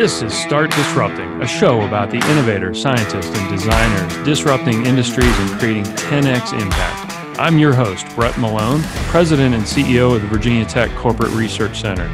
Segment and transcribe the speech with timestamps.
[0.00, 5.50] This is Start Disrupting, a show about the innovators, scientists, and designers disrupting industries and
[5.60, 7.38] creating 10x impact.
[7.38, 12.08] I'm your host, Brett Malone, President and CEO of the Virginia Tech Corporate Research Center.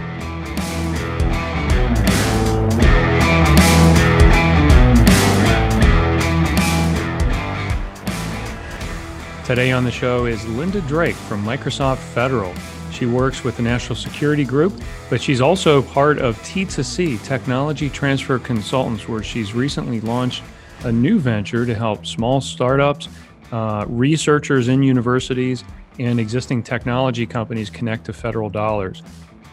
[9.44, 12.52] Today on the show is Linda Drake from Microsoft Federal.
[12.96, 14.72] She works with the National Security Group,
[15.10, 20.42] but she's also part of T2C Technology Transfer Consultants, where she's recently launched
[20.84, 23.10] a new venture to help small startups,
[23.52, 25.62] uh, researchers in universities,
[25.98, 29.02] and existing technology companies connect to federal dollars.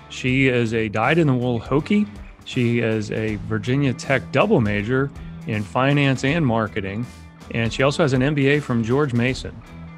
[0.08, 2.08] She is a dyed in the wool Hokie.
[2.46, 5.12] She is a Virginia Tech double major
[5.48, 7.06] in finance and marketing,
[7.52, 9.54] and she also has an MBA from George Mason.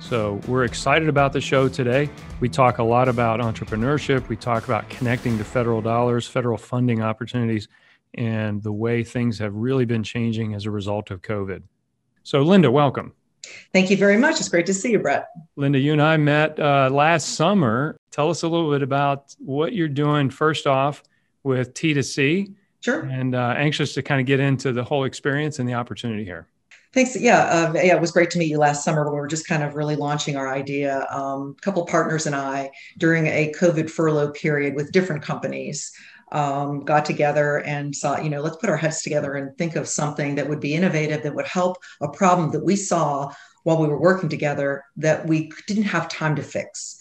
[0.08, 2.12] So we're excited about the show today.
[2.40, 4.30] We talk a lot about entrepreneurship.
[4.30, 7.68] We talk about connecting to federal dollars, federal funding opportunities,
[8.14, 11.64] and the way things have really been changing as a result of COVID.
[12.22, 13.14] So, Linda, welcome.
[13.74, 14.40] Thank you very much.
[14.40, 15.28] It's great to see you, Brett.
[15.56, 17.98] Linda, you and I met uh, last summer.
[18.12, 21.02] Tell us a little bit about what you're doing first off
[21.42, 22.54] with T2C.
[22.82, 23.02] Sure.
[23.06, 26.48] And uh, anxious to kind of get into the whole experience and the opportunity here.
[26.96, 27.20] Thanks.
[27.20, 29.04] Yeah, uh, yeah, it was great to meet you last summer.
[29.04, 31.06] when We were just kind of really launching our idea.
[31.12, 35.92] Um, a couple partners and I, during a COVID furlough period with different companies,
[36.32, 39.90] um, got together and saw, you know, let's put our heads together and think of
[39.90, 43.30] something that would be innovative, that would help a problem that we saw
[43.64, 46.98] while we were working together that we didn't have time to fix.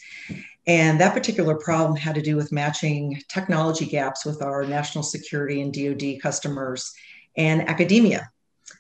[0.67, 5.61] And that particular problem had to do with matching technology gaps with our national security
[5.63, 6.93] and DoD customers
[7.37, 8.29] and academia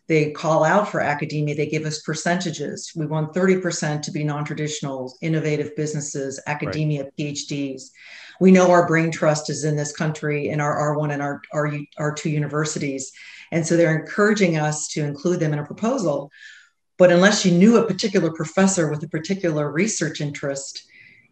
[0.07, 2.93] they call out for academia they give us percentages.
[2.95, 7.17] We want 30% to be non-traditional innovative businesses academia right.
[7.19, 7.91] phds
[8.41, 11.73] we know our brain trust is in this country in our r1 and our, our,
[11.99, 13.13] our two universities.
[13.53, 16.33] And so they're encouraging us to include them in a proposal.
[16.99, 20.85] But unless you knew a particular professor with a particular research interest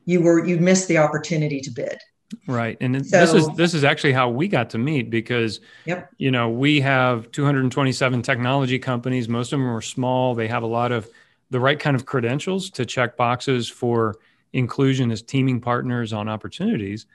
[0.05, 1.99] you were you missed the opportunity to bid
[2.47, 2.77] Right.
[2.81, 6.11] And so, this is this is actually how we got to meet because yep.
[6.19, 10.67] you know, we have 227 technology companies, most of them are small, they have a
[10.67, 11.09] lot of
[11.51, 14.17] the right kind of credentials to check boxes for
[14.53, 17.07] inclusion as teaming partners on opportunities.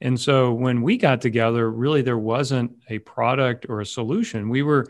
[0.00, 4.48] And so when we got together, really there wasn't a product or a solution.
[4.48, 4.86] We were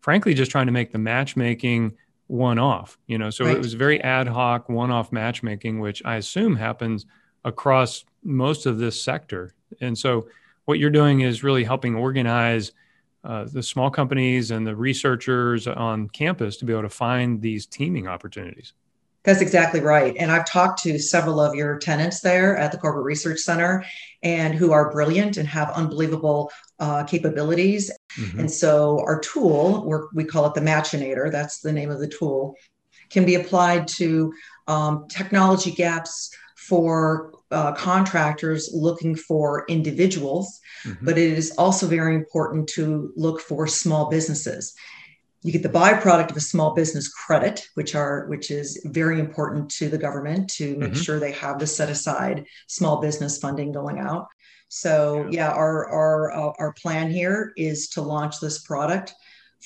[0.00, 1.96] frankly just trying to make the matchmaking
[2.26, 3.30] one off, you know.
[3.30, 3.56] So right.
[3.56, 7.06] it was very ad hoc, one off matchmaking, which I assume happens
[7.44, 9.54] across most of this sector.
[9.80, 10.28] And so,
[10.66, 12.72] what you're doing is really helping organize
[13.24, 17.66] uh, the small companies and the researchers on campus to be able to find these
[17.66, 18.72] teaming opportunities.
[19.22, 20.16] That's exactly right.
[20.18, 23.84] And I've talked to several of your tenants there at the Corporate Research Center
[24.22, 27.90] and who are brilliant and have unbelievable uh, capabilities.
[28.18, 28.40] Mm-hmm.
[28.40, 32.54] And so our tool, we call it the Matchinator, that's the name of the tool,
[33.10, 34.32] can be applied to
[34.68, 36.34] um, technology gaps
[36.70, 41.04] for uh, contractors looking for individuals, mm-hmm.
[41.04, 44.72] but it is also very important to look for small businesses.
[45.42, 49.68] You get the byproduct of a small business credit, which are which is very important
[49.78, 51.02] to the government to make mm-hmm.
[51.02, 54.28] sure they have the set aside small business funding going out.
[54.68, 59.12] So yeah, our our uh, our plan here is to launch this product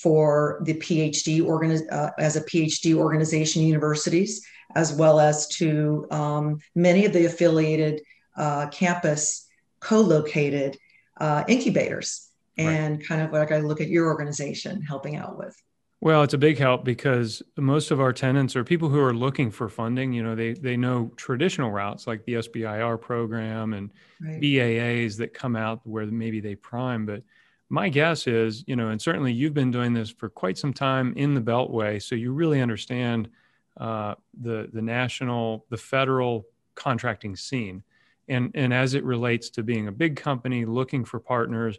[0.03, 4.41] for the PhD organi- uh, as a PhD organization universities
[4.75, 8.03] as well as to um, many of the affiliated
[8.37, 9.47] uh, campus
[9.81, 10.77] co-located
[11.19, 13.07] uh, incubators and right.
[13.07, 15.61] kind of like I look at your organization helping out with.
[16.01, 19.51] Well, it's a big help because most of our tenants are people who are looking
[19.51, 20.13] for funding.
[20.13, 24.39] You know, they they know traditional routes like the SBIR program and right.
[24.39, 27.07] BAAs that come out where maybe they prime.
[27.07, 27.23] But
[27.71, 31.15] my guess is, you know, and certainly you've been doing this for quite some time
[31.17, 33.31] in the Beltway, so you really understand
[33.77, 37.83] uh, the the national, the federal contracting scene,
[38.29, 41.79] and and as it relates to being a big company looking for partners,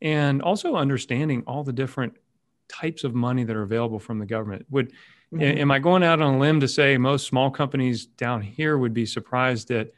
[0.00, 2.14] and also understanding all the different
[2.68, 4.66] types of money that are available from the government.
[4.70, 4.92] Would
[5.32, 5.42] mm-hmm.
[5.42, 8.94] am I going out on a limb to say most small companies down here would
[8.94, 9.90] be surprised at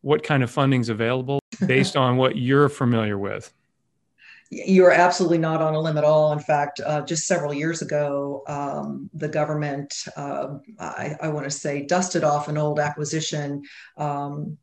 [0.00, 3.52] what kind of funding is available based on what you're familiar with?
[4.50, 6.32] You're absolutely not on a limb at all.
[6.32, 11.50] In fact, uh, just several years ago, um, the government, uh, I, I want to
[11.50, 13.62] say, dusted off an old acquisition
[13.96, 14.58] um,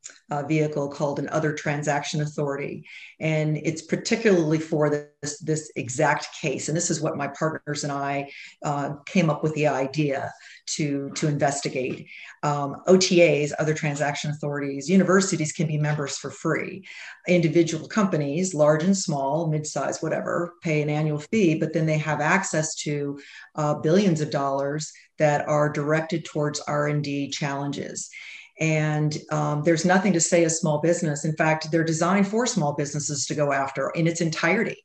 [0.47, 2.85] vehicle called an Other Transaction Authority.
[3.19, 6.67] And it's particularly for this, this exact case.
[6.67, 8.29] And this is what my partners and I
[8.63, 10.33] uh, came up with the idea
[10.71, 12.07] to, to investigate.
[12.43, 16.85] Um, OTAs, other transaction authorities, universities can be members for free.
[17.27, 21.97] Individual companies, large and small, mid mid-size, whatever, pay an annual fee, but then they
[21.97, 23.19] have access to
[23.55, 28.09] uh, billions of dollars that are directed towards R&D challenges.
[28.61, 31.25] And um, there's nothing to say a small business.
[31.25, 34.77] In fact, they're designed for small businesses to go after in its entirety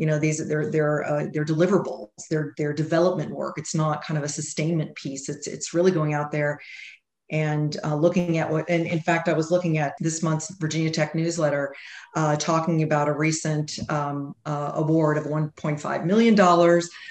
[0.00, 4.16] you know these they're they're uh, they're deliverables they're they're development work it's not kind
[4.16, 6.58] of a sustainment piece it's it's really going out there
[7.30, 10.90] and uh, looking at what, and in fact, I was looking at this month's Virginia
[10.90, 11.74] Tech newsletter
[12.16, 16.36] uh, talking about a recent um, uh, award of $1.5 million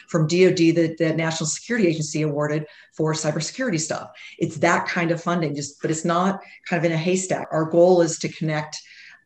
[0.10, 4.12] from DoD that the National Security Agency awarded for cybersecurity stuff.
[4.38, 7.48] It's that kind of funding, just but it's not kind of in a haystack.
[7.52, 8.78] Our goal is to connect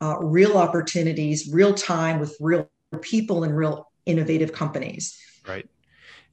[0.01, 2.69] uh, real opportunities, real time with real
[3.01, 5.17] people and real innovative companies.
[5.47, 5.67] Right.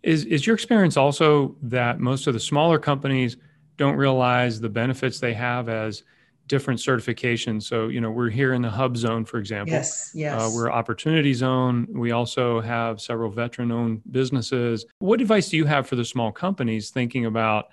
[0.03, 3.37] Is is your experience also that most of the smaller companies
[3.81, 6.05] don't realize the benefits they have as
[6.49, 7.63] different certifications.
[7.63, 9.73] So, you know, we're here in the hub zone, for example.
[9.73, 10.39] Yes, yes.
[10.39, 11.87] Uh, we're opportunity zone.
[11.91, 14.85] We also have several veteran owned businesses.
[14.99, 17.69] What advice do you have for the small companies thinking about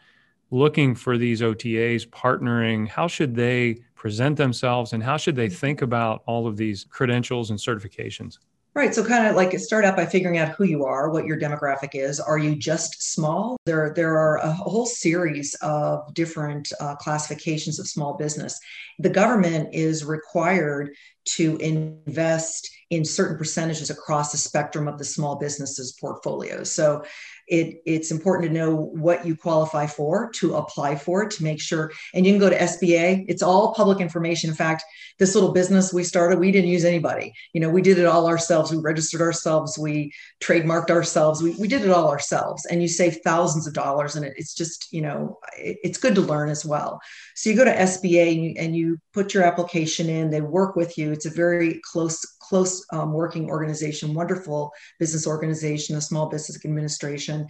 [0.49, 2.87] looking for these OTAs, partnering?
[2.87, 7.49] How should they present themselves and how should they think about all of these credentials
[7.49, 8.37] and certifications?
[8.77, 8.93] Right.
[8.93, 11.95] So kind of like start out by figuring out who you are, what your demographic
[11.95, 12.19] is.
[12.19, 13.57] Are you just small?
[13.65, 18.59] There, there are a whole series of different uh, classifications of small business.
[18.99, 20.91] The government is required
[21.37, 26.63] to invest in certain percentages across the spectrum of the small businesses portfolio.
[26.63, 27.03] So
[27.47, 31.91] it, it's important to know what you qualify for to apply for to make sure.
[32.13, 33.25] And you can go to SBA.
[33.29, 34.49] It's all public information.
[34.49, 34.83] In fact,
[35.17, 37.33] this little business we started, we didn't use anybody.
[37.53, 38.71] You know, we did it all ourselves.
[38.71, 39.77] We registered ourselves.
[39.77, 40.11] We
[40.41, 41.41] trademarked ourselves.
[41.41, 42.65] We, we did it all ourselves.
[42.65, 44.17] And you save thousands of dollars.
[44.17, 46.99] And it, it's just, you know, it, it's good to learn as well.
[47.35, 50.29] So you go to SBA and you, and you put your application in.
[50.29, 51.13] They work with you.
[51.13, 57.47] It's a very close close um, working organization, wonderful business organization, a small business administration.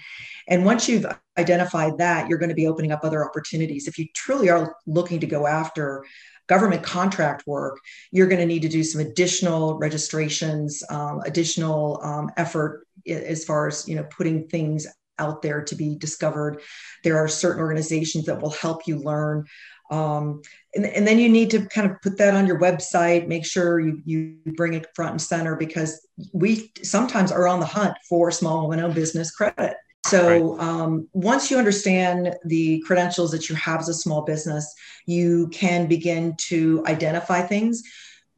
[0.47, 1.05] And once you've
[1.37, 3.87] identified that, you're going to be opening up other opportunities.
[3.87, 6.03] If you truly are looking to go after
[6.47, 7.79] government contract work,
[8.11, 13.67] you're going to need to do some additional registrations, um, additional um, effort as far
[13.67, 14.87] as you know putting things
[15.19, 16.61] out there to be discovered.
[17.03, 19.45] There are certain organizations that will help you learn
[19.89, 20.41] um,
[20.75, 23.79] and, and then you need to kind of put that on your website, make sure
[23.79, 28.31] you, you bring it front and center because we sometimes are on the hunt for
[28.31, 29.77] small women owned business credit.
[30.05, 30.63] So right.
[30.67, 34.73] um, once you understand the credentials that you have as a small business,
[35.05, 37.83] you can begin to identify things.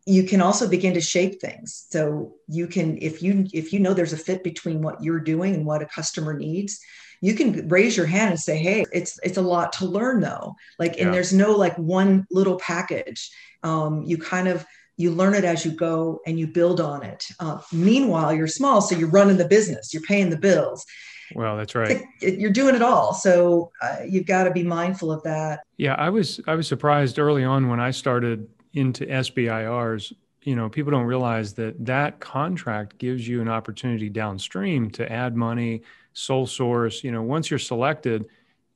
[0.06, 1.86] You can also begin to shape things.
[1.92, 5.54] So you can, if you if you know there's a fit between what you're doing
[5.54, 6.80] and what a customer needs,
[7.22, 10.56] you can raise your hand and say hey it's it's a lot to learn though.
[10.78, 13.30] Like and there's no like one little package.
[13.64, 14.66] Um, you kind of
[14.98, 17.26] you learn it as you go and you build on it.
[17.40, 20.86] Uh, meanwhile you're small so you're running the business you're paying the bills.
[21.36, 22.04] Well that's right.
[22.22, 25.62] you're doing it all so uh, you've got to be mindful of that.
[25.78, 30.14] Yeah i was i was surprised early on when i started into sbirs
[30.44, 35.36] you know people don't realize that that contract gives you an opportunity downstream to add
[35.36, 35.82] money
[36.14, 38.26] sole source you know once you're selected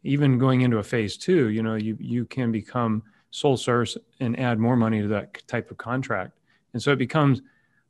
[0.03, 3.03] even going into a phase two you know you you can become
[3.33, 6.37] sole source and add more money to that type of contract.
[6.73, 7.41] And so it becomes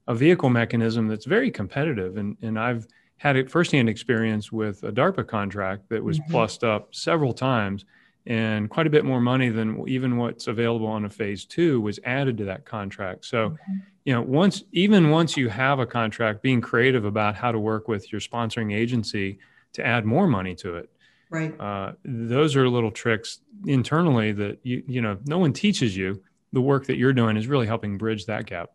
[0.07, 2.17] a vehicle mechanism that's very competitive.
[2.17, 6.31] And and i've had a firsthand experience with a darpa contract that was mm-hmm.
[6.31, 7.85] plussed up several times
[8.25, 11.99] and quite a bit more money than even what's available on a phase two was
[12.05, 13.25] added to that contract.
[13.25, 17.51] So mm-hmm you know once even once you have a contract being creative about how
[17.51, 19.39] to work with your sponsoring agency
[19.73, 20.89] to add more money to it.
[21.29, 21.59] Right.
[21.59, 26.21] Uh, those are little tricks internally that you you know no one teaches you.
[26.51, 28.69] The work that you're doing is really helping bridge that gap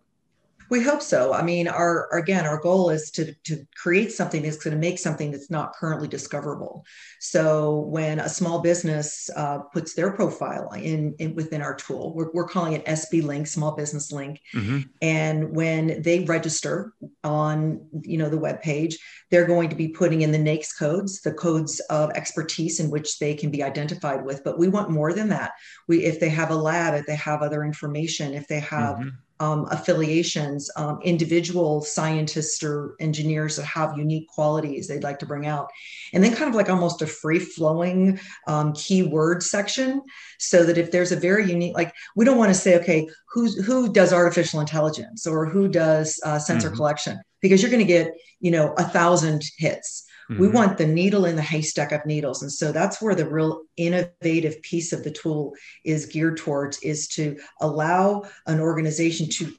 [0.70, 1.32] we hope so.
[1.32, 4.98] I mean, our again, our goal is to to create something that's going to make
[4.98, 6.84] something that's not currently discoverable.
[7.20, 12.30] So when a small business uh, puts their profile in, in, within our tool, we're,
[12.32, 14.80] we're calling it SB Link, Small Business Link, mm-hmm.
[15.02, 16.92] and when they register
[17.25, 18.98] on you know the web page,
[19.30, 23.18] they're going to be putting in the NAICS codes, the codes of expertise in which
[23.18, 24.44] they can be identified with.
[24.44, 25.52] But we want more than that.
[25.87, 29.08] We if they have a lab, if they have other information, if they have mm-hmm
[29.40, 35.47] um, affiliations, um, individual scientists or engineers that have unique qualities they'd like to bring
[35.47, 35.68] out.
[36.12, 40.02] And then kind of like almost a free flowing um, keyword section
[40.38, 43.64] so that if there's a very unique, like we don't want to say, okay, who's,
[43.64, 46.76] who does artificial intelligence or who does uh, sensor mm-hmm.
[46.76, 47.21] collection?
[47.40, 50.40] Because you're going to get, you know, a thousand hits Mm-hmm.
[50.40, 52.42] We want the needle in the haystack of needles.
[52.42, 55.54] And so that's where the real innovative piece of the tool
[55.85, 59.54] is geared towards is to allow an organization to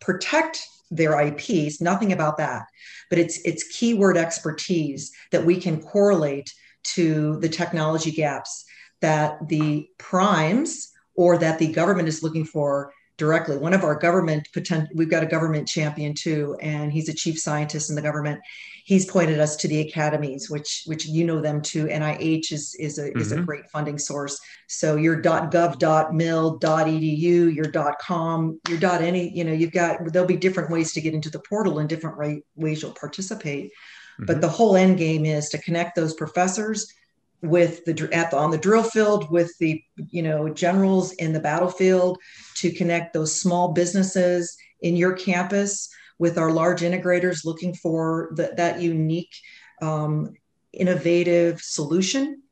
[0.00, 2.62] protect their IPs, nothing about that.
[3.10, 6.52] But it's it's keyword expertise that we can correlate
[6.94, 8.64] to the technology gaps
[9.00, 13.58] that the primes or that the government is looking for directly.
[13.58, 17.38] One of our government potential, we've got a government champion too, and he's a chief
[17.38, 18.40] scientist in the government.
[18.84, 21.86] He's pointed us to the academies, which which you know them too.
[21.86, 23.20] NIH is is a mm-hmm.
[23.20, 23.44] is a mm-hmm.
[23.44, 24.40] great funding source.
[24.68, 30.36] So your .gov, .mil, .edu, your .com, your .any, you know, you've got there'll be
[30.36, 33.66] different ways to get into the portal and different ways you'll participate.
[33.66, 34.26] Mm-hmm.
[34.26, 36.86] But the whole end game is to connect those professors
[37.42, 41.40] with the at the, on the drill field with the you know generals in the
[41.40, 42.18] battlefield
[42.56, 48.52] to connect those small businesses in your campus with our large integrators looking for the,
[48.56, 49.34] that unique
[49.80, 50.34] um,
[50.72, 52.42] innovative solution.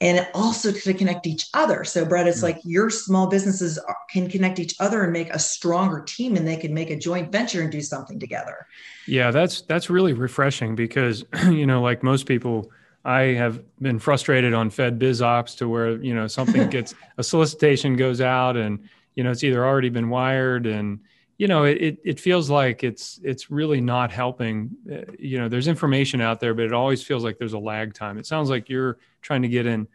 [0.00, 1.82] And also to connect each other.
[1.82, 2.44] So brett it's mm-hmm.
[2.44, 6.56] like your small businesses can connect each other and make a stronger team and they
[6.56, 8.68] can make a joint venture and do something together.
[9.08, 12.70] Yeah that's that's really refreshing because you know like most people
[13.08, 17.24] I have been frustrated on Fed Biz Ops to where you know something gets a
[17.24, 21.00] solicitation goes out and you know it's either already been wired and
[21.38, 24.76] you know it, it, it feels like it's it's really not helping.
[24.92, 27.94] Uh, you know there's information out there but it always feels like there's a lag
[27.94, 28.18] time.
[28.18, 29.88] It sounds like you're trying to get in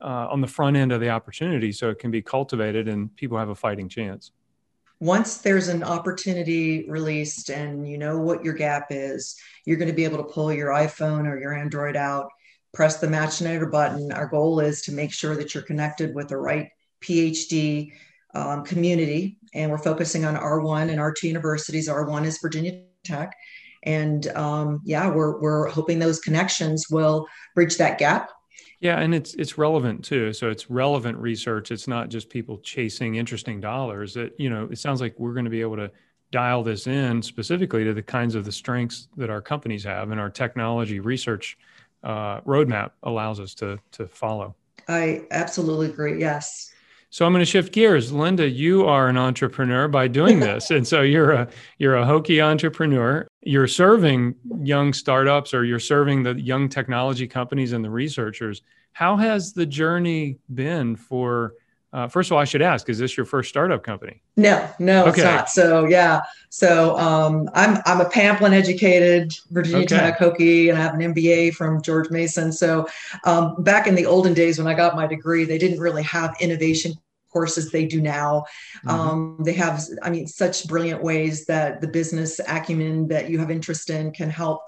[0.00, 3.38] uh, on the front end of the opportunity so it can be cultivated and people
[3.38, 4.32] have a fighting chance.
[4.98, 9.94] Once there's an opportunity released and you know what your gap is you're going to
[9.94, 12.28] be able to pull your iphone or your android out
[12.76, 14.12] press the Matchinator button.
[14.12, 16.68] Our goal is to make sure that you're connected with the right
[17.00, 17.90] PhD
[18.34, 19.38] um, community.
[19.54, 21.88] And we're focusing on R1 and R2 universities.
[21.88, 23.34] R1 is Virginia Tech.
[23.84, 28.30] And um, yeah, we're, we're hoping those connections will bridge that gap.
[28.80, 30.34] Yeah, and it's it's relevant too.
[30.34, 31.70] So it's relevant research.
[31.70, 34.12] It's not just people chasing interesting dollars.
[34.12, 35.90] That you know it sounds like we're going to be able to
[36.30, 40.20] dial this in specifically to the kinds of the strengths that our companies have and
[40.20, 41.56] our technology research
[42.06, 44.54] uh, roadmap allows us to to follow.
[44.88, 46.20] I absolutely agree.
[46.20, 46.72] Yes.
[47.10, 48.12] So I'm going to shift gears.
[48.12, 50.70] Linda, you are an entrepreneur by doing this.
[50.70, 51.48] and so you're a
[51.78, 53.26] you're a Hokie entrepreneur.
[53.42, 58.62] You're serving young startups or you're serving the young technology companies and the researchers.
[58.92, 61.54] How has the journey been for
[61.96, 64.20] uh, first of all, I should ask: Is this your first startup company?
[64.36, 65.08] No, no, okay.
[65.08, 65.48] it's not.
[65.48, 69.96] So yeah, so um, I'm I'm a Pamplin educated Virginia okay.
[69.96, 72.52] Tech Hokie, and I have an MBA from George Mason.
[72.52, 72.86] So
[73.24, 76.36] um, back in the olden days when I got my degree, they didn't really have
[76.38, 76.92] innovation
[77.32, 78.44] courses they do now.
[78.78, 78.88] Mm-hmm.
[78.88, 83.50] Um, they have, I mean, such brilliant ways that the business acumen that you have
[83.50, 84.62] interest in can help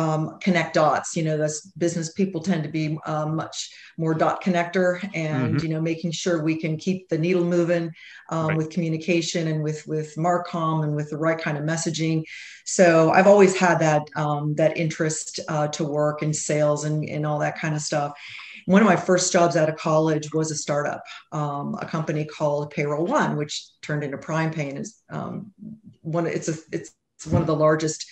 [0.00, 1.14] um, connect dots.
[1.14, 5.66] You know, that's business people tend to be uh, much more dot connector, and mm-hmm.
[5.66, 7.90] you know, making sure we can keep the needle moving
[8.30, 8.56] um, right.
[8.56, 12.22] with communication and with with Marcom and with the right kind of messaging.
[12.64, 17.26] So I've always had that um, that interest uh, to work in sales and and
[17.26, 18.12] all that kind of stuff.
[18.66, 21.02] One of my first jobs out of college was a startup,
[21.32, 25.52] um, a company called Payroll One, which turned into Prime Pay and is um,
[26.02, 26.26] one.
[26.26, 26.92] It's a it's
[27.28, 28.06] one of the largest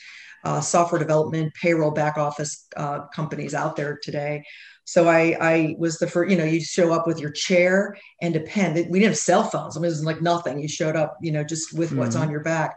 [0.44, 4.44] uh, software development, payroll, back office uh, companies out there today.
[4.84, 8.34] So I, I was the first, you know, you show up with your chair and
[8.36, 8.74] a pen.
[8.74, 9.76] We didn't have cell phones.
[9.76, 10.58] I mean, it was like nothing.
[10.58, 11.98] You showed up, you know, just with mm-hmm.
[11.98, 12.76] what's on your back.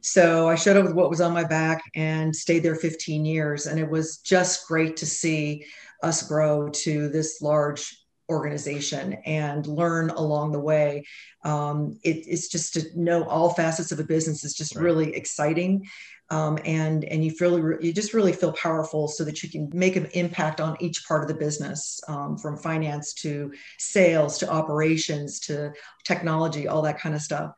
[0.00, 3.66] So I showed up with what was on my back and stayed there 15 years.
[3.66, 5.64] And it was just great to see
[6.02, 7.96] us grow to this large
[8.28, 11.04] organization and learn along the way.
[11.44, 14.82] Um, it, it's just to know all facets of a business is just right.
[14.82, 15.86] really exciting
[16.30, 19.96] um, and and you feel you just really feel powerful so that you can make
[19.96, 25.38] an impact on each part of the business um, from finance to sales to operations
[25.40, 25.72] to
[26.04, 27.52] technology all that kind of stuff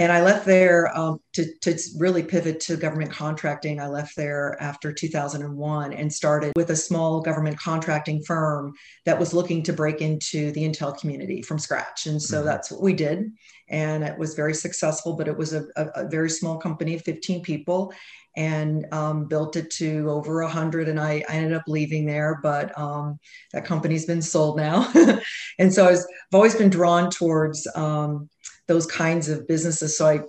[0.00, 3.78] and I left there um, to, to really pivot to government contracting.
[3.78, 8.72] I left there after 2001 and started with a small government contracting firm
[9.04, 12.06] that was looking to break into the Intel community from scratch.
[12.06, 12.46] And so mm-hmm.
[12.46, 13.30] that's what we did.
[13.68, 17.42] And it was very successful, but it was a, a, a very small company, 15
[17.42, 17.92] people,
[18.38, 20.88] and um, built it to over 100.
[20.88, 23.18] And I, I ended up leaving there, but um,
[23.52, 24.90] that company's been sold now.
[25.58, 28.30] and so I have always been drawn towards um,
[28.70, 29.98] those kinds of businesses.
[29.98, 30.20] So I,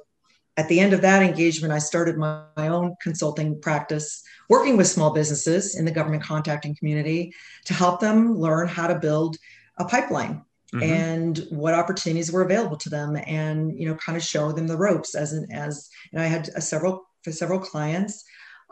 [0.57, 4.87] at the end of that engagement, I started my, my own consulting practice, working with
[4.87, 9.37] small businesses in the government contracting community to help them learn how to build
[9.77, 10.43] a pipeline
[10.73, 10.83] Mm-hmm.
[10.83, 14.77] and what opportunities were available to them and you know kind of show them the
[14.77, 18.23] ropes as an as and i had a several for several clients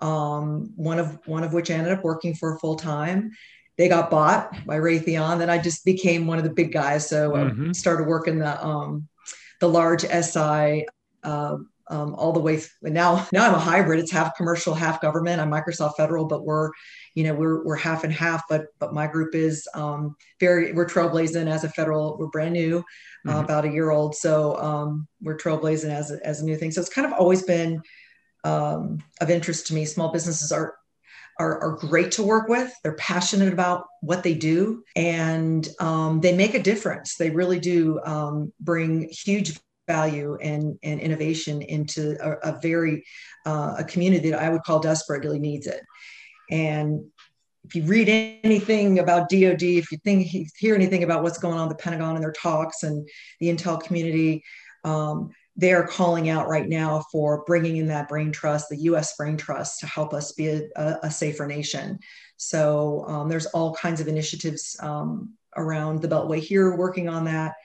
[0.01, 3.31] um, one of one of which I ended up working for full time
[3.79, 5.39] they got bought by Raytheon.
[5.39, 7.07] Then I just became one of the big guys.
[7.07, 7.69] So mm-hmm.
[7.69, 9.07] I started working the um,
[9.59, 10.85] the large SI
[11.23, 11.57] uh,
[11.89, 12.57] um, all the way.
[12.57, 13.99] Th- now, now I'm a hybrid.
[13.99, 15.41] It's half commercial, half government.
[15.41, 16.71] I'm Microsoft Federal, but we're,
[17.15, 18.43] you know, we're we're half and half.
[18.47, 22.17] But but my group is um, very we're trailblazing as a federal.
[22.17, 22.83] We're brand new,
[23.27, 23.39] uh, mm-hmm.
[23.39, 24.15] about a year old.
[24.15, 26.71] So um, we're trailblazing as a, as a new thing.
[26.71, 27.81] So it's kind of always been
[28.43, 29.85] um, of interest to me.
[29.85, 30.75] Small businesses are
[31.39, 32.71] are, are great to work with.
[32.83, 37.15] They're passionate about what they do and um, they make a difference.
[37.15, 43.03] They really do um, bring huge value and, and innovation into a, a very
[43.45, 45.81] uh, a community that I would call desperately needs it.
[46.51, 47.05] And
[47.63, 48.09] if you read
[48.43, 52.15] anything about DoD, if you think you hear anything about what's going on the Pentagon
[52.15, 53.07] and their talks and
[53.39, 54.43] the intel community,
[54.83, 55.29] um,
[55.59, 59.17] they are calling out right now for bringing in that brain trust, the U.S.
[59.17, 61.99] brain trust, to help us be a, a safer nation.
[62.37, 67.55] So um, there's all kinds of initiatives um, around the Beltway here working on that.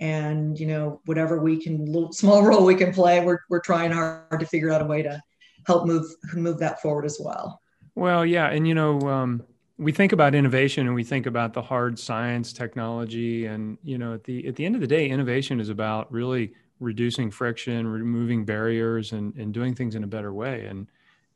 [0.00, 3.92] And you know, whatever we can, little, small role we can play, we're we're trying
[3.92, 5.20] hard to figure out a way to
[5.66, 7.60] help move move that forward as well.
[7.94, 9.42] Well, yeah, and you know, um,
[9.76, 14.14] we think about innovation and we think about the hard science, technology, and you know,
[14.14, 18.44] at the at the end of the day, innovation is about really reducing friction, removing
[18.44, 20.66] barriers, and, and doing things in a better way.
[20.66, 20.88] And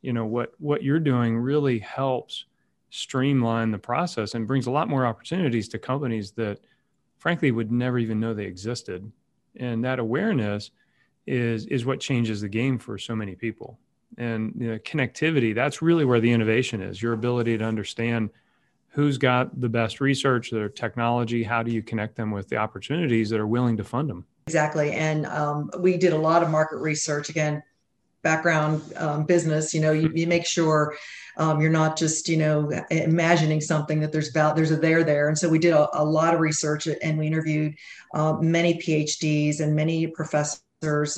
[0.02, 2.44] you know what what you're doing really helps
[2.90, 6.60] streamline the process and brings a lot more opportunities to companies that,
[7.18, 9.10] frankly, would never even know they existed.
[9.56, 10.70] And that awareness
[11.26, 13.78] is is what changes the game for so many people.
[14.18, 17.02] And you know, connectivity that's really where the innovation is.
[17.02, 18.30] Your ability to understand
[18.88, 21.42] who's got the best research, their technology.
[21.42, 24.24] How do you connect them with the opportunities that are willing to fund them?
[24.46, 24.92] Exactly.
[24.92, 27.28] And um, we did a lot of market research.
[27.28, 27.62] Again,
[28.22, 30.96] background um, business, you know, you, you make sure
[31.36, 35.28] um, you're not just, you know, imagining something that there's about, there's a there there.
[35.28, 37.74] And so we did a, a lot of research and we interviewed
[38.14, 40.62] uh, many PhDs and many professors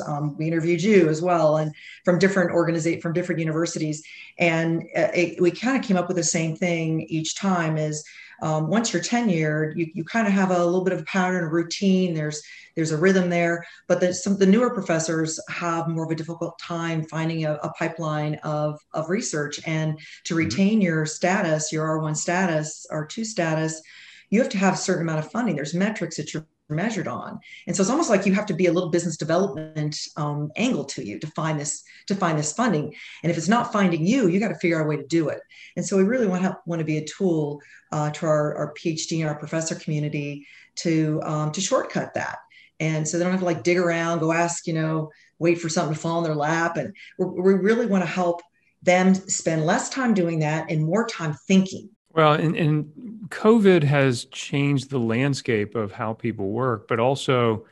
[0.06, 4.04] um, we interviewed you as well and from different organizations from different universities
[4.38, 8.04] and uh, it, we kind of came up with the same thing each time is
[8.42, 11.44] um, once you're tenured, you, you kind of have a little bit of a pattern,
[11.44, 12.14] a routine.
[12.14, 12.42] There's
[12.76, 16.58] there's a rhythm there, but the, some the newer professors have more of a difficult
[16.60, 19.60] time finding a, a pipeline of of research.
[19.66, 20.44] And to mm-hmm.
[20.44, 20.82] retain mm-hmm.
[20.82, 23.82] your status, your R1 status, R2 status,
[24.30, 25.56] you have to have a certain amount of funding.
[25.56, 27.40] There's metrics that you're measured on.
[27.66, 30.84] And so it's almost like you have to be a little business development um, angle
[30.84, 32.94] to you to find this to find this funding.
[33.22, 35.28] And if it's not finding you you got to figure out a way to do
[35.28, 35.40] it.
[35.76, 37.60] And so we really want to want to be a tool
[37.92, 42.38] uh, to our, our phd and our professor community to um, to shortcut that.
[42.80, 45.68] And so they don't have to like dig around go ask you know wait for
[45.68, 46.76] something to fall in their lap.
[46.76, 48.42] And we really want to help
[48.82, 52.90] them spend less time doing that and more time thinking well, and, and
[53.28, 57.64] COVID has changed the landscape of how people work, but also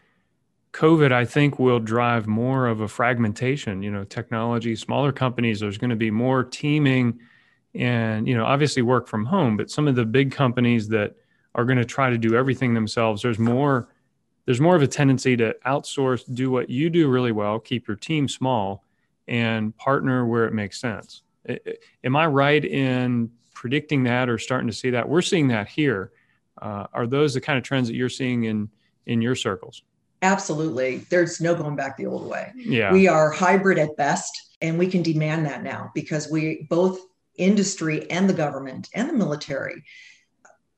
[0.72, 3.82] COVID, I think, will drive more of a fragmentation.
[3.82, 7.18] You know, technology, smaller companies, there's going to be more teaming
[7.74, 11.16] and, you know, obviously work from home, but some of the big companies that
[11.56, 13.88] are going to try to do everything themselves, there's more
[14.44, 17.96] there's more of a tendency to outsource, do what you do really well, keep your
[17.96, 18.85] team small,
[19.26, 21.22] and partner where it makes sense.
[22.04, 25.09] Am I right in predicting that or starting to see that.
[25.09, 26.12] We're seeing that here.
[26.61, 28.68] Uh, are those the kind of trends that you're seeing in
[29.06, 29.82] in your circles?
[30.22, 30.98] Absolutely.
[31.11, 32.52] There's no going back the old way.
[32.56, 32.92] Yeah.
[32.92, 37.00] We are hybrid at best, and we can demand that now because we both
[37.37, 39.82] industry and the government and the military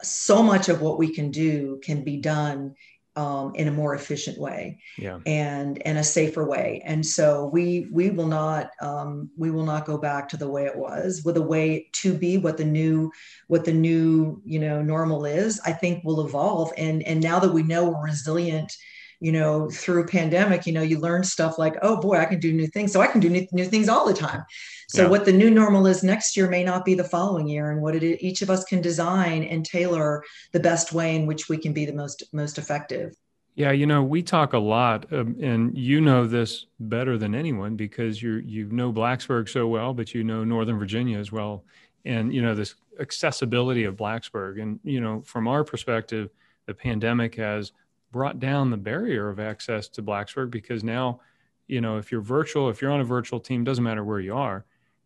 [0.02, 2.74] so much of what we can do can be done
[3.18, 5.18] um, in a more efficient way yeah.
[5.26, 6.80] and and a safer way.
[6.84, 10.66] And so we we will not um, we will not go back to the way
[10.66, 11.22] it was.
[11.24, 13.10] With a way to be what the new
[13.48, 16.72] what the new you know normal is i think will evolve.
[16.78, 18.72] And and now that we know we're resilient
[19.20, 22.52] you know through pandemic you know you learn stuff like oh boy i can do
[22.52, 24.44] new things so i can do new, new things all the time
[24.88, 25.08] so yeah.
[25.10, 27.94] what the new normal is next year may not be the following year, and what
[27.94, 31.58] it is, each of us can design and tailor the best way in which we
[31.58, 33.14] can be the most most effective.
[33.54, 37.76] Yeah, you know, we talk a lot, um, and you know this better than anyone
[37.76, 41.64] because you you know Blacksburg so well, but you know Northern Virginia as well,
[42.06, 44.62] and you know this accessibility of Blacksburg.
[44.62, 46.30] And you know, from our perspective,
[46.64, 47.72] the pandemic has
[48.10, 51.20] brought down the barrier of access to Blacksburg because now,
[51.66, 54.34] you know, if you're virtual, if you're on a virtual team, doesn't matter where you
[54.34, 54.64] are,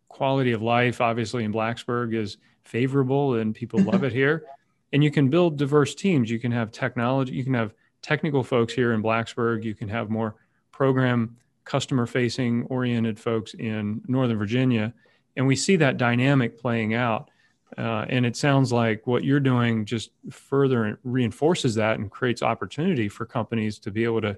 [0.09, 4.45] quality of life, obviously, in Blacksburg is favorable and people love it here.
[4.93, 6.31] And you can build diverse teams.
[6.31, 10.11] You can have technology, you can have technical folks here in Blacksburg, you can have
[10.11, 10.37] more
[10.71, 14.93] program customer facing oriented folks in Northern Virginia.
[15.37, 17.31] And we see that dynamic playing out.
[17.79, 23.09] Uh, and it sounds like what you're doing just further reinforces that and creates opportunity
[23.09, 24.37] for companies to be able to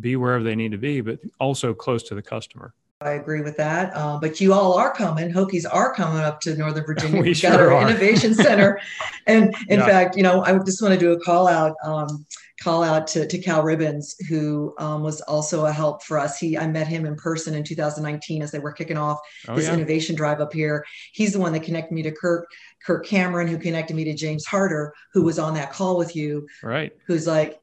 [0.00, 2.72] be wherever they need to be, but also close to the customer.
[3.02, 3.92] I agree with that.
[3.96, 5.32] Uh, but you all are coming.
[5.32, 7.20] Hokies are coming up to Northern Virginia.
[7.20, 7.88] We We've sure got our are.
[7.88, 8.78] innovation center,
[9.26, 9.86] and in Yeah.
[9.86, 11.74] fact, you know, I just want to do a call out.
[11.82, 12.26] Um,
[12.62, 16.36] call out to, to Cal Ribbens, who um, was also a help for us.
[16.38, 19.66] He I met him in person in 2019 as they were kicking off Oh, this
[19.66, 19.72] yeah.
[19.72, 20.84] innovation drive up here.
[21.14, 22.46] He's the one that connected me to Kirk
[22.84, 26.46] Kirk Cameron, who connected me to James Harder, who was on that call with you,
[26.62, 26.92] Right.
[27.06, 27.60] who's like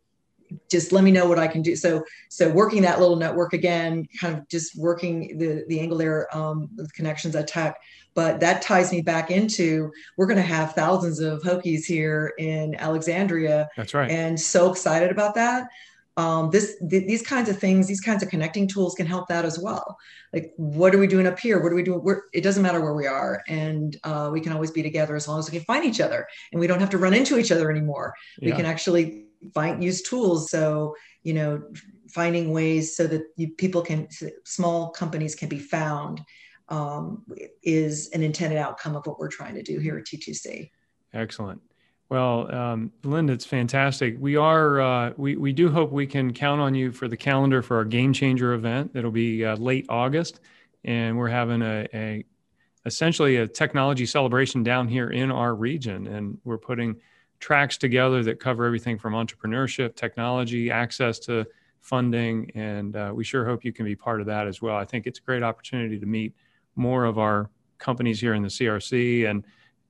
[0.69, 1.75] just let me know what I can do.
[1.75, 6.33] So, so working that little network again, kind of just working the the angle there
[6.35, 7.77] um, with connections at Tech,
[8.13, 12.75] but that ties me back into we're going to have thousands of Hokies here in
[12.75, 14.09] Alexandria, That's right.
[14.09, 15.67] and so excited about that.
[16.17, 19.45] Um, this th- these kinds of things, these kinds of connecting tools can help that
[19.45, 19.97] as well.
[20.33, 21.61] Like, what are we doing up here?
[21.61, 22.01] What are we doing?
[22.03, 25.27] We're, it doesn't matter where we are, and uh, we can always be together as
[25.27, 27.51] long as we can find each other, and we don't have to run into each
[27.51, 31.61] other anymore we can actually find use tools so you know
[32.09, 34.07] finding ways so that you, people can
[34.45, 36.21] small companies can be found
[36.69, 37.23] um,
[37.63, 40.69] is an intended outcome of what we're trying to do here at t2c
[41.13, 41.61] Excellent.
[42.09, 44.15] Well, um, Linda, it's fantastic.
[44.19, 47.61] We are uh, we we do hope we can count on you for the calendar
[47.61, 48.93] for our Game Changer event.
[48.93, 50.39] That'll be uh, late August,
[50.85, 52.23] and we're having a, a
[52.85, 56.95] essentially a technology celebration down here in our region, and we're putting
[57.41, 61.45] tracks together that cover everything from entrepreneurship, technology, access to
[61.81, 64.77] funding, and uh, we sure hope you can be part of that as well.
[64.77, 66.33] I think it's a great opportunity to meet
[66.77, 69.43] more of our companies here in the CRC and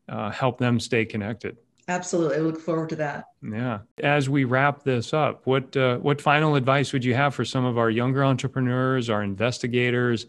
[0.09, 1.57] uh, help them stay connected.
[1.87, 3.79] Absolutely I look forward to that Yeah.
[4.03, 7.65] As we wrap this up, what uh, what final advice would you have for some
[7.65, 10.25] of our younger entrepreneurs, our investigators,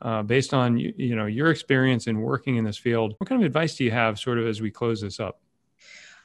[0.00, 3.14] uh, based on you, you know your experience in working in this field?
[3.18, 5.40] What kind of advice do you have, sort of, as we close this up?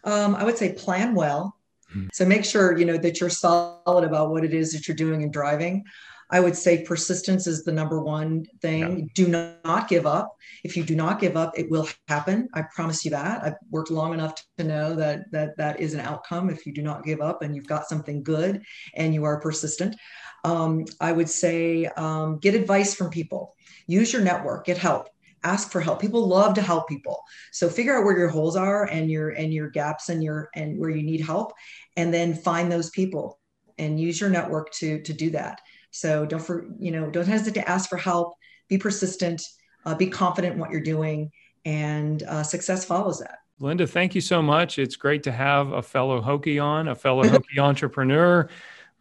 [0.04, 1.56] um, i would say plan well
[1.95, 2.10] Mhm.
[2.13, 5.23] so make sure you know that you're solid about what it is that you're doing
[5.23, 5.84] and driving
[6.30, 9.10] i would say persistence is the number one thing.
[9.13, 10.36] Do not give up.
[10.63, 12.50] If you do not give up it will happen.
[12.54, 13.44] I promise you that.
[13.44, 16.82] I've worked long enough to know that that that is an outcome if you do
[16.82, 18.63] not give up and you've got something good
[18.96, 19.96] and you are persistent.
[20.44, 23.56] Um, i would say um, get advice from people.
[23.88, 24.66] Use your network.
[24.66, 25.10] Get help.
[25.44, 26.02] Ask for help.
[26.02, 27.24] People love to help people.
[27.52, 30.78] So figure out where your holes are and your and your gaps and your and
[30.80, 31.54] where you need help
[31.96, 33.40] and then find those people
[33.78, 35.62] and use your network to to do that
[35.97, 38.36] so don't for you know don't hesitate to ask for help
[38.67, 39.41] be persistent
[39.86, 41.31] uh, be confident in what you're doing
[41.65, 44.77] and uh, success follows that Linda, thank you so much.
[44.77, 48.47] It's great to have a fellow Hokie on, a fellow Hokie entrepreneur,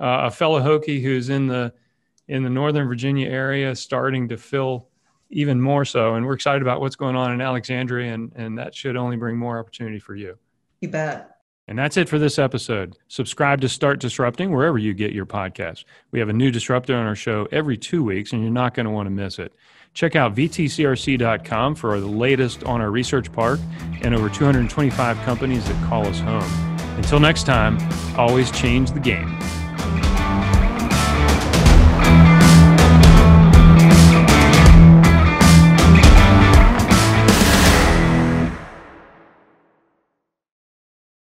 [0.01, 1.73] uh, a fellow Hokie who's in the
[2.29, 4.89] in the Northern Virginia area, starting to fill
[5.31, 6.15] even more so.
[6.15, 9.37] And we're excited about what's going on in Alexandria, and and that should only bring
[9.37, 10.39] more opportunity for you.
[10.81, 11.36] you bet
[11.69, 12.97] And that's it for this episode.
[13.09, 15.85] Subscribe to Start Disrupting wherever you get your podcasts.
[16.13, 18.87] We have a new disruptor on our show every two weeks, and you're not going
[18.87, 19.53] to want to miss it.
[19.93, 23.59] Check out vtcrc.com for the latest on our research park
[24.03, 26.77] and over 225 companies that call us home.
[26.97, 27.79] Until next time,
[28.17, 29.37] always change the game.